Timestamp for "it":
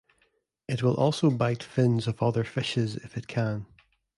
0.67-0.81, 3.17-3.27